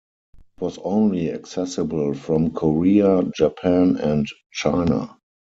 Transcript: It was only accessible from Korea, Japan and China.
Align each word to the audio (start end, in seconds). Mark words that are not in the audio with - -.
It 0.57 0.61
was 0.63 0.79
only 0.79 1.31
accessible 1.31 2.15
from 2.15 2.53
Korea, 2.53 3.21
Japan 3.35 3.97
and 3.97 4.25
China. 4.51 5.15